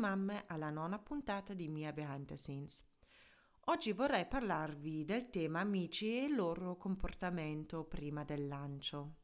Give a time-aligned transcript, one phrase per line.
[0.00, 2.86] mamme alla nona puntata di Mia Behind the Scenes.
[3.66, 9.16] Oggi vorrei parlarvi del tema amici e il loro comportamento prima del lancio.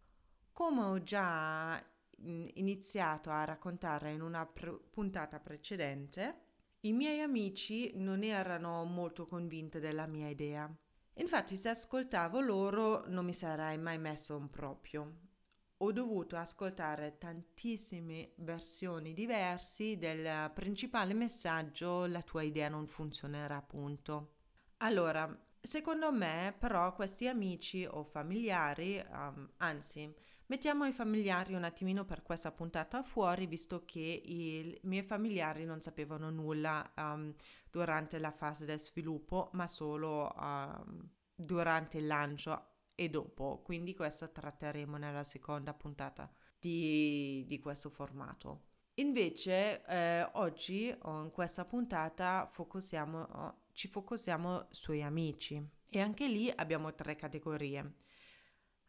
[0.53, 1.83] Come ho già
[2.21, 6.43] mm, iniziato a raccontare in una pr- puntata precedente,
[6.81, 10.71] i miei amici non erano molto convinti della mia idea.
[11.15, 15.25] Infatti, se ascoltavo loro non mi sarei mai messo un proprio
[15.79, 24.33] ho dovuto ascoltare tantissime versioni diverse del principale messaggio la tua idea non funzionerà appunto.
[24.79, 25.29] Allora,
[25.61, 30.15] secondo me però questi amici o familiari, um, anzi
[30.47, 35.83] mettiamo i familiari un attimino per questa puntata fuori visto che i miei familiari non
[35.83, 37.35] sapevano nulla um,
[37.71, 44.33] durante la fase del sviluppo ma solo um, durante il lancio e dopo, quindi questo
[44.33, 48.63] tratteremo nella seconda puntata di, di questo formato.
[48.95, 56.95] Invece eh, oggi in questa puntata focosiamo, ci focosiamo sui amici e anche lì abbiamo
[56.95, 57.95] tre categorie.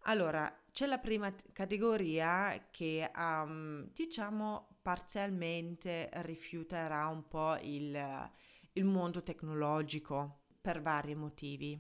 [0.04, 8.32] Allora, c'è la prima categoria che um, diciamo parzialmente rifiuterà un po' il,
[8.72, 11.78] il mondo tecnologico per vari motivi.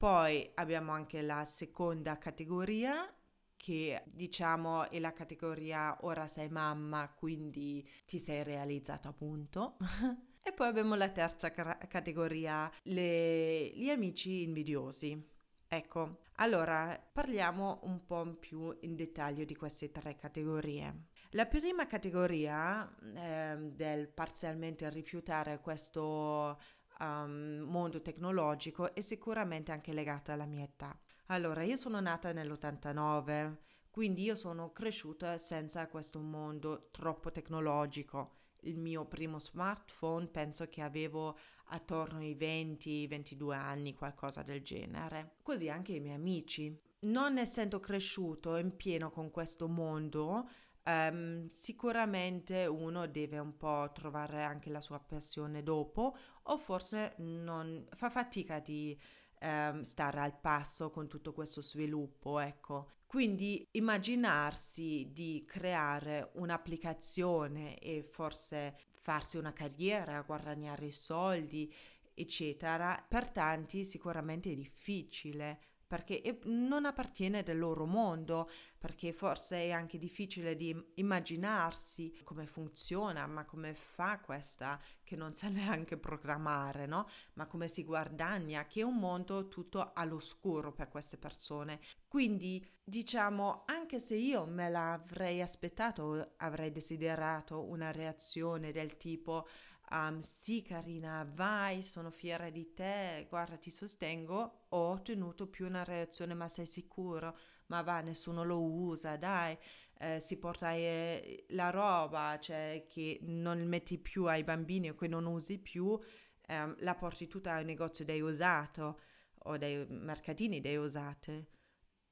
[0.00, 3.14] Poi abbiamo anche la seconda categoria
[3.54, 9.76] che diciamo è la categoria ora sei mamma, quindi ti sei realizzata appunto.
[10.42, 15.22] e poi abbiamo la terza ca- categoria, le, gli amici invidiosi.
[15.68, 21.08] Ecco, allora parliamo un po' più in dettaglio di queste tre categorie.
[21.32, 26.58] La prima categoria eh, del parzialmente rifiutare questo
[27.00, 30.96] um, mondo tecnologico è sicuramente anche legata alla mia età.
[31.26, 33.56] Allora, io sono nata nell'89,
[33.90, 38.38] quindi io sono cresciuta senza questo mondo troppo tecnologico.
[38.62, 45.36] Il mio primo smartphone penso che avevo attorno ai 20-22 anni, qualcosa del genere.
[45.42, 46.76] Così anche i miei amici.
[47.02, 50.48] Non essendo cresciuto in pieno con questo mondo,
[50.90, 57.86] Um, sicuramente uno deve un po' trovare anche la sua passione dopo o forse non
[57.94, 58.98] fa fatica di
[59.42, 62.90] um, stare al passo con tutto questo sviluppo, ecco.
[63.06, 71.72] Quindi immaginarsi di creare un'applicazione e forse farsi una carriera, guadagnare i soldi,
[72.14, 75.58] eccetera, per tanti sicuramente è difficile
[75.90, 78.48] perché non appartiene del loro mondo,
[78.80, 85.34] perché forse è anche difficile di immaginarsi come funziona, ma come fa questa che non
[85.34, 87.06] sa neanche programmare, no?
[87.34, 91.78] Ma come si guadagna, che è un mondo tutto all'oscuro per queste persone.
[92.08, 99.46] Quindi, diciamo, anche se io me l'avrei aspettato, avrei desiderato una reazione del tipo
[99.90, 105.84] um, sì carina, vai, sono fiera di te, guarda ti sostengo, ho ottenuto più una
[105.84, 107.36] reazione ma sei sicuro?
[107.70, 109.56] Ma va, nessuno lo usa, dai,
[109.98, 115.06] eh, si porta eh, la roba, cioè che non metti più ai bambini o che
[115.08, 115.98] non usi più,
[116.46, 119.00] ehm, la porti tutta al negozio dei usato
[119.44, 121.48] o dei mercatini dei usate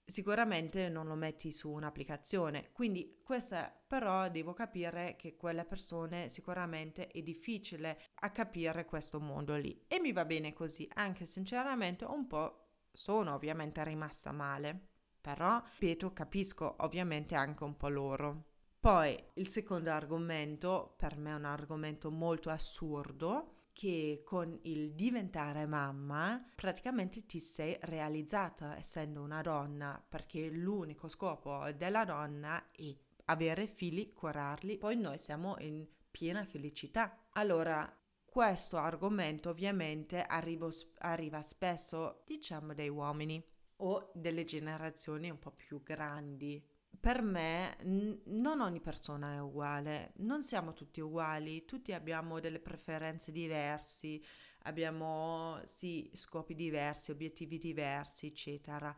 [0.08, 2.70] sicuramente non lo metti su un'applicazione.
[2.72, 9.54] Quindi questa però devo capire che quelle persone sicuramente è difficile a capire questo mondo
[9.56, 14.86] lì e mi va bene così, anche sinceramente un po' sono ovviamente rimasta male.
[15.20, 18.44] Però, ripeto, capisco ovviamente anche un po' loro.
[18.80, 25.64] Poi il secondo argomento, per me è un argomento molto assurdo, che con il diventare
[25.64, 32.92] mamma praticamente ti sei realizzata essendo una donna perché l'unico scopo della donna è
[33.26, 37.26] avere figli, curarli, poi noi siamo in piena felicità.
[37.34, 37.88] Allora,
[38.24, 43.40] questo argomento ovviamente arrivo, arriva spesso, diciamo, dai uomini
[43.78, 46.62] o delle generazioni un po' più grandi
[47.00, 52.58] per me n- non ogni persona è uguale, non siamo tutti uguali, tutti abbiamo delle
[52.58, 54.20] preferenze diverse,
[54.62, 58.94] abbiamo sì scopi diversi, obiettivi diversi, eccetera.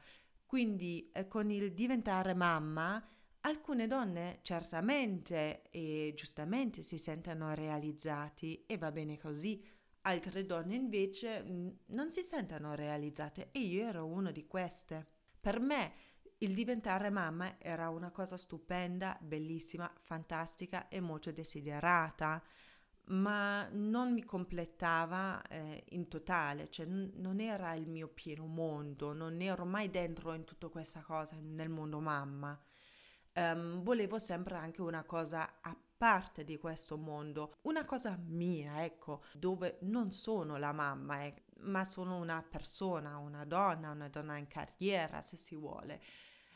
[0.46, 3.06] Quindi eh, con il diventare mamma,
[3.42, 9.62] alcune donne certamente e giustamente si sentono realizzati e va bene così,
[10.02, 15.06] altre donne invece mh, non si sentono realizzate e io ero una di queste.
[15.40, 15.92] Per me
[16.38, 22.42] il diventare mamma era una cosa stupenda, bellissima, fantastica e molto desiderata,
[23.06, 29.12] ma non mi completava eh, in totale, cioè n- non era il mio pieno mondo,
[29.12, 32.58] non ero mai dentro in tutta questa cosa, nel mondo mamma.
[33.34, 39.22] Um, volevo sempre anche una cosa a parte di questo mondo, una cosa mia, ecco,
[39.34, 44.46] dove non sono la mamma, eh, ma sono una persona, una donna, una donna in
[44.46, 46.00] carriera, se si vuole.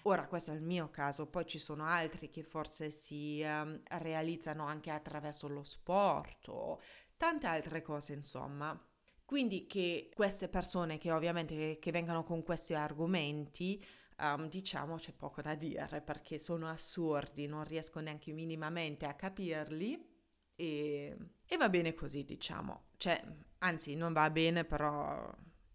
[0.05, 4.65] Ora, questo è il mio caso, poi ci sono altri che forse si um, realizzano
[4.65, 6.81] anche attraverso lo sport o
[7.19, 8.83] tante altre cose, insomma.
[9.27, 13.85] Quindi che queste persone che ovviamente che, che vengono con questi argomenti,
[14.19, 20.13] um, diciamo c'è poco da dire perché sono assurdi, non riesco neanche minimamente a capirli
[20.55, 21.17] e,
[21.47, 22.89] e va bene così, diciamo.
[22.97, 23.23] Cioè,
[23.59, 25.33] anzi, non va bene, però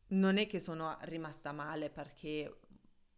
[0.09, 2.59] non è che sono rimasta male perché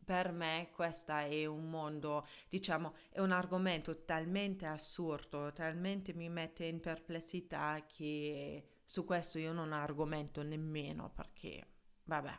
[0.04, 6.66] per me questo è un mondo, diciamo, è un argomento talmente assurdo, talmente mi mette
[6.66, 11.66] in perplessità che su questo io non argomento nemmeno perché,
[12.04, 12.38] vabbè,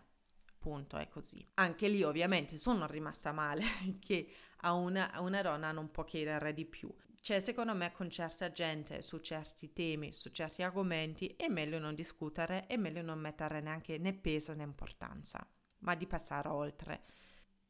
[0.63, 1.45] appunto è così.
[1.55, 3.65] Anche lì ovviamente sono rimasta male
[3.99, 6.95] che a una, a una donna non può chiedere di più.
[7.21, 11.95] Cioè, secondo me, con certa gente su certi temi, su certi argomenti, è meglio non
[11.95, 15.45] discutere, è meglio non mettere neanche né peso né importanza,
[15.81, 17.03] ma di passare oltre.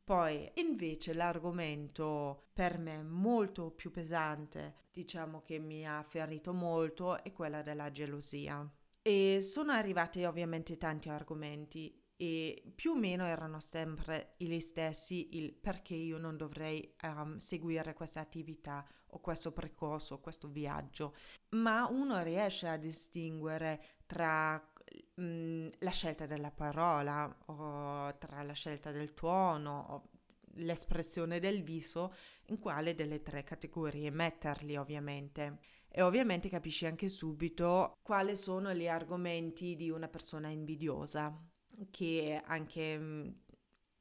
[0.05, 7.33] Poi invece l'argomento per me molto più pesante, diciamo che mi ha ferito molto, è
[7.33, 8.67] quella della gelosia.
[9.03, 15.53] E sono arrivati ovviamente tanti argomenti e più o meno erano sempre gli stessi il
[15.53, 21.15] perché io non dovrei um, seguire questa attività o questo percorso, questo viaggio,
[21.57, 24.73] ma uno riesce a distinguere tra
[25.21, 30.09] Mm, la scelta della parola o tra la scelta del tuono o
[30.57, 32.15] l'espressione del viso
[32.47, 35.61] in quale delle tre categorie metterli ovviamente.
[35.89, 41.52] E ovviamente capisci anche subito quali sono gli argomenti di una persona invidiosa
[41.91, 43.29] che anche mm,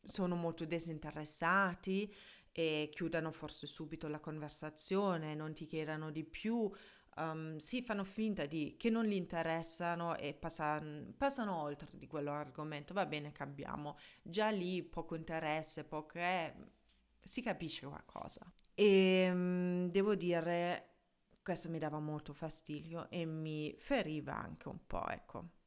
[0.04, 2.13] sono molto disinteressati
[2.51, 6.69] e chiudono forse subito la conversazione, non ti chiedano di più,
[7.18, 12.94] um, si fanno finta di che non gli interessano e passano, passano oltre di quell'argomento,
[12.94, 13.98] va bene, cambiamo.
[14.22, 16.54] Già lì poco interesse, poco è,
[17.24, 18.51] si capisce qualcosa.
[18.74, 20.89] E um, devo dire,
[21.42, 25.60] questo mi dava molto fastidio e mi feriva anche un po', ecco.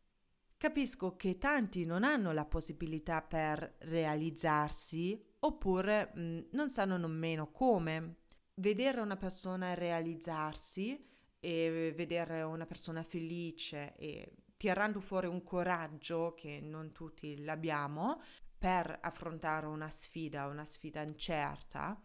[0.65, 8.21] Capisco che tanti non hanno la possibilità per realizzarsi oppure mh, non sanno nemmeno come.
[8.55, 11.07] Vedere una persona realizzarsi
[11.39, 18.23] e vedere una persona felice e tirando fuori un coraggio che non tutti l'abbiamo
[18.57, 22.03] per affrontare una sfida, una sfida incerta,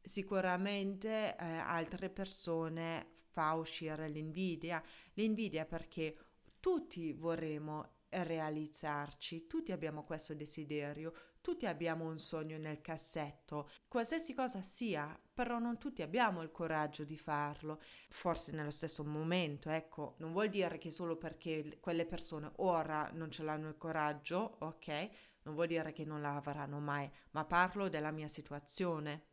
[0.00, 4.82] sicuramente eh, altre persone fa uscire l'invidia,
[5.14, 6.16] l'invidia perché
[6.62, 14.62] tutti vorremmo realizzarci, tutti abbiamo questo desiderio, tutti abbiamo un sogno nel cassetto, qualsiasi cosa
[14.62, 17.80] sia, però non tutti abbiamo il coraggio di farlo.
[18.10, 23.32] Forse nello stesso momento, ecco, non vuol dire che solo perché quelle persone ora non
[23.32, 25.10] ce l'hanno il coraggio, ok?
[25.42, 29.24] Non vuol dire che non la avranno mai, ma parlo della mia situazione.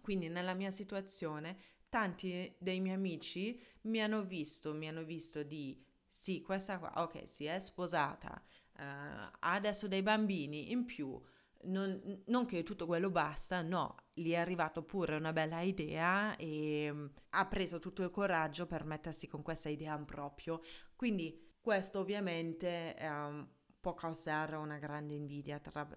[0.00, 1.58] Quindi nella mia situazione
[1.90, 5.83] tanti dei miei amici mi hanno visto, mi hanno visto di
[6.14, 8.40] sì, questa qua, ok, si è sposata,
[8.78, 11.20] uh, ha adesso dei bambini in più,
[11.64, 16.88] non, non, che tutto quello basta, no, gli è arrivato pure una bella idea e
[16.88, 20.60] um, ha preso tutto il coraggio per mettersi con questa idea in proprio.
[20.94, 23.48] Quindi questo ovviamente um,
[23.80, 25.88] può causare una grande invidia tra,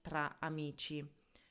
[0.00, 1.08] tra amici,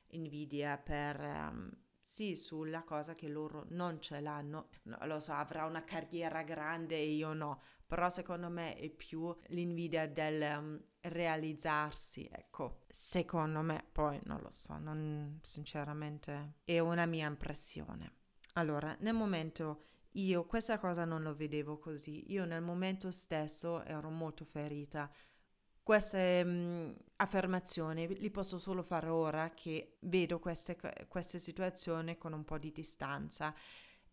[0.08, 1.20] invidia per...
[1.20, 1.72] Um,
[2.10, 4.70] sì, sulla cosa che loro non ce l'hanno.
[4.86, 9.36] No, lo so, avrà una carriera grande e io no, però secondo me è più
[9.48, 17.08] l'invidia del um, realizzarsi, ecco, secondo me, poi non lo so, non, sinceramente è una
[17.08, 18.18] mia impressione.
[18.54, 19.82] Allora, nel momento
[20.12, 25.12] io questa cosa non lo vedevo così, io nel momento stesso ero molto ferita.
[25.82, 30.78] Queste mh, affermazioni li posso solo fare ora che vedo queste,
[31.08, 33.52] queste situazioni con un po' di distanza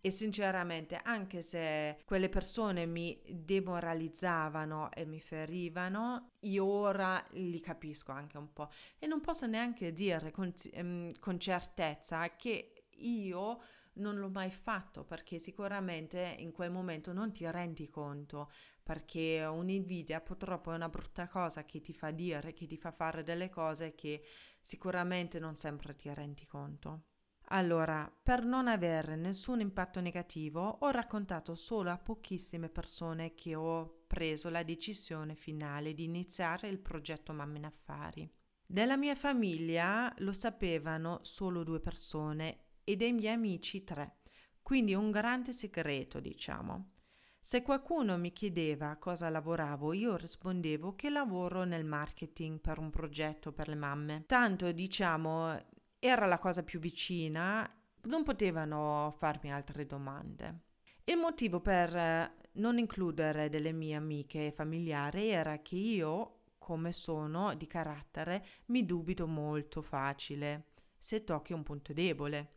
[0.00, 8.12] e sinceramente anche se quelle persone mi demoralizzavano e mi ferivano, io ora li capisco
[8.12, 13.60] anche un po' e non posso neanche dire con, ehm, con certezza che io
[13.94, 18.50] non l'ho mai fatto perché sicuramente in quel momento non ti rendi conto
[18.82, 23.24] perché un'invidia purtroppo è una brutta cosa che ti fa dire, che ti fa fare
[23.24, 24.22] delle cose che
[24.60, 27.02] sicuramente non sempre ti rendi conto.
[27.50, 34.02] Allora, per non avere nessun impatto negativo, ho raccontato solo a pochissime persone che ho
[34.06, 38.28] preso la decisione finale di iniziare il progetto Mamma in Affari.
[38.66, 44.16] Della mia famiglia lo sapevano solo due persone e dei miei amici tre.
[44.60, 46.94] Quindi un grande segreto, diciamo.
[47.40, 53.52] Se qualcuno mi chiedeva cosa lavoravo, io rispondevo che lavoro nel marketing per un progetto
[53.52, 54.24] per le mamme.
[54.26, 55.56] Tanto, diciamo,
[55.98, 57.68] era la cosa più vicina,
[58.02, 60.60] non potevano farmi altre domande.
[61.04, 66.92] Il motivo per eh, non includere delle mie amiche e familiari era che io, come
[66.92, 72.54] sono di carattere, mi dubito molto facile se tocchi un punto debole.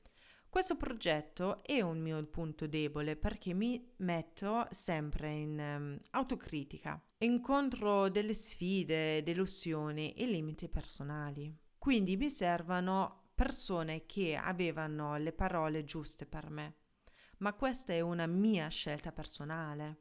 [0.49, 6.99] Questo progetto è un mio punto debole perché mi metto sempre in um, autocritica.
[7.19, 11.55] Incontro delle sfide, delusioni e limiti personali.
[11.77, 16.75] Quindi mi servono persone che avevano le parole giuste per me.
[17.37, 19.99] Ma questa è una mia scelta personale.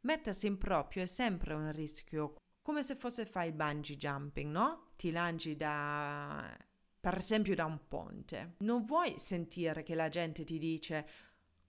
[0.00, 4.90] Mettersi in proprio è sempre un rischio, come se fosse fai bungee jumping, no?
[4.96, 6.52] Ti lanci da
[6.98, 8.56] per esempio da un ponte.
[8.58, 11.08] Non vuoi sentire che la gente ti dice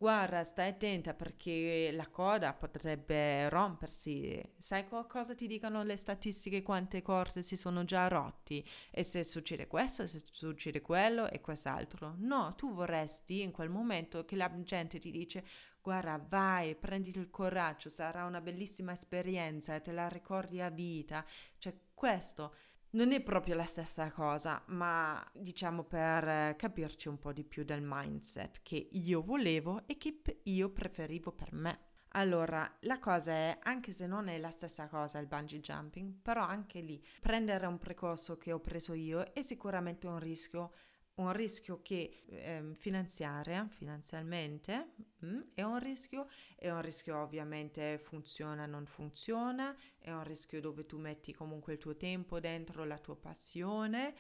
[0.02, 4.42] guarda, stai attenta perché la coda potrebbe rompersi.
[4.58, 8.68] Sai cosa ti dicono le statistiche, quante corde si sono già rotti?
[8.90, 12.16] E se succede questo, se succede quello e quest'altro.
[12.18, 15.46] No, tu vorresti in quel momento che la gente ti dice
[15.80, 21.24] guarda, vai, prenditi il coraggio, sarà una bellissima esperienza te la ricordi a vita.
[21.60, 22.56] Cioè, questo
[22.92, 27.82] non è proprio la stessa cosa, ma diciamo per capirci un po' di più del
[27.84, 31.80] mindset che io volevo e che io preferivo per me.
[32.16, 36.44] Allora, la cosa è, anche se non è la stessa cosa il bungee jumping, però
[36.44, 40.74] anche lì prendere un percorso che ho preso io è sicuramente un rischio
[41.16, 44.94] un rischio che eh, finanziaria, finanzialmente,
[45.26, 50.86] mm, è un rischio, è un rischio ovviamente funziona, non funziona, è un rischio dove
[50.86, 54.16] tu metti comunque il tuo tempo dentro, la tua passione,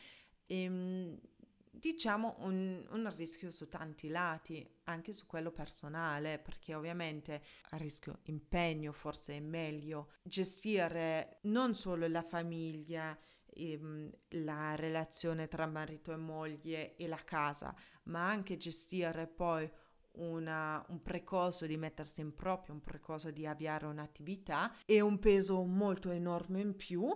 [0.45, 1.19] e, ehm,
[1.71, 8.19] diciamo un, un, rischio su tanti lati, anche su quello personale, perché ovviamente a rischio
[8.24, 13.17] impegno forse è meglio gestire non solo la famiglia,
[13.53, 19.70] ehm, la relazione tra marito e moglie e la casa, ma anche gestire poi
[20.13, 25.63] una, un precoso di mettersi in proprio, un precoso di avviare un'attività e un peso
[25.63, 27.10] molto enorme in più.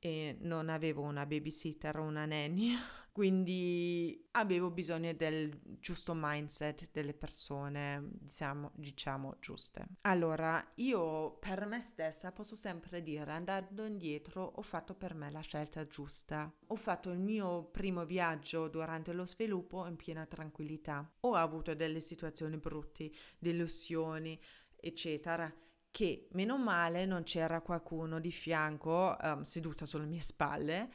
[0.00, 2.72] E non avevo una babysitter o una nanny
[3.18, 9.86] quindi avevo bisogno del giusto mindset delle persone, diciamo, diciamo giuste.
[10.02, 15.40] Allora, io per me stessa posso sempre dire, andando indietro, ho fatto per me la
[15.40, 16.48] scelta giusta.
[16.68, 21.14] Ho fatto il mio primo viaggio durante lo sviluppo in piena tranquillità.
[21.22, 24.40] Ho avuto delle situazioni brutte, delusioni,
[24.76, 25.52] eccetera
[25.90, 30.90] che meno male non c'era qualcuno di fianco um, seduto sulle mie spalle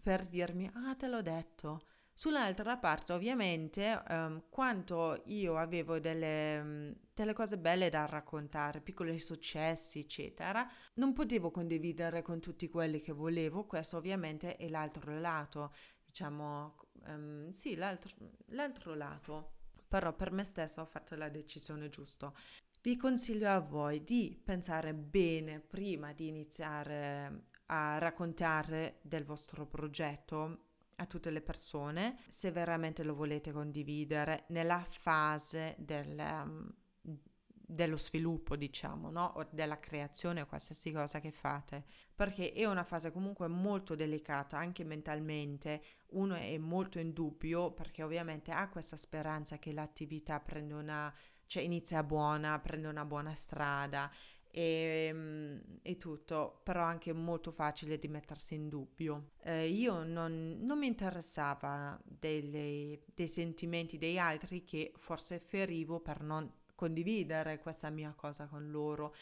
[0.00, 1.82] per dirmi, ah, te l'ho detto.
[2.18, 9.20] Sull'altra parte, ovviamente, um, quanto io avevo delle, um, delle, cose belle da raccontare, piccoli
[9.20, 13.66] successi, eccetera, non potevo condividere con tutti quelli che volevo.
[13.66, 15.74] Questo ovviamente è l'altro lato,
[16.06, 16.76] diciamo,
[17.08, 18.14] um, sì, l'altro,
[18.46, 19.52] l'altro lato.
[19.86, 22.32] Però per me stessa ho fatto la decisione giusta.
[22.80, 30.60] Vi consiglio a voi di pensare bene prima di iniziare a raccontare del vostro progetto
[30.96, 36.72] a tutte le persone se veramente lo volete condividere nella fase del, um,
[37.68, 39.32] dello sviluppo, diciamo, no?
[39.36, 44.56] o della creazione o qualsiasi cosa che fate, perché è una fase comunque molto delicata
[44.56, 45.82] anche mentalmente.
[46.10, 51.12] Uno è molto in dubbio perché ovviamente ha questa speranza che l'attività prende una
[51.48, 54.10] cioè inizia buona, prende una buona strada
[54.56, 59.32] e, ehm, e, tutto, però anche molto facile di mettersi in dubbio.
[59.42, 66.22] Eh, io non, non, mi interessava delle, dei sentimenti degli altri che forse ferivo per
[66.22, 69.14] non condividere questa mia cosa con loro,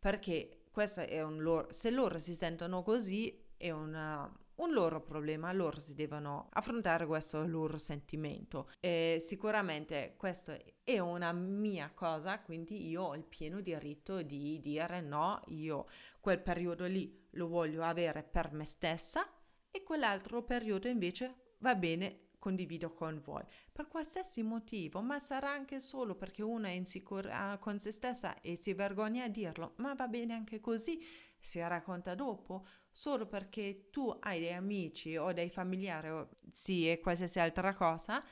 [0.00, 5.52] perché questo è un loro, se loro si sentono così è una, un loro problema,
[5.52, 8.70] loro si devono affrontare questo loro sentimento.
[8.80, 15.00] E sicuramente questo è una mia cosa, quindi io ho il pieno diritto di dire
[15.00, 15.86] no, io
[16.20, 19.28] quel periodo lì lo voglio avere per me stessa
[19.70, 23.42] e quell'altro periodo invece va bene condivido con voi.
[23.72, 28.56] Per qualsiasi motivo, ma sarà anche solo perché una è insicura con se stessa e
[28.56, 31.04] si vergogna a dirlo, ma va bene anche così,
[31.38, 32.64] si racconta dopo
[32.96, 38.24] solo perché tu hai dei amici o dei familiari o sì e qualsiasi altra cosa,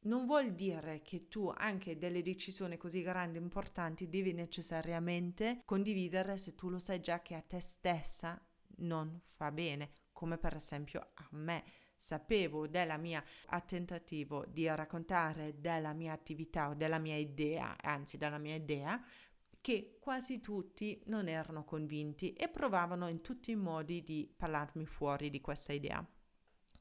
[0.00, 6.36] non vuol dire che tu anche delle decisioni così grandi e importanti devi necessariamente condividere
[6.36, 8.38] se tu lo sai già che a te stessa
[8.80, 11.64] non fa bene, come per esempio a me.
[11.96, 13.24] Sapevo della mia
[13.64, 19.02] tentativo di raccontare della mia attività o della mia idea, anzi della mia idea,
[19.60, 25.30] che quasi tutti non erano convinti e provavano in tutti i modi di parlarmi fuori
[25.30, 26.04] di questa idea.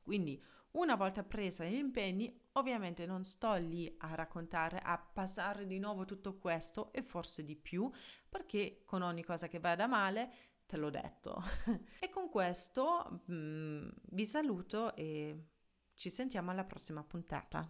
[0.01, 5.79] Quindi una volta presa gli impegni, ovviamente non sto lì a raccontare, a passare di
[5.79, 7.89] nuovo tutto questo e forse di più,
[8.27, 10.31] perché con ogni cosa che vada male,
[10.65, 11.41] te l'ho detto.
[11.99, 15.45] e con questo mh, mm, vi saluto e
[15.95, 17.67] ci sentiamo alla prossima puntata.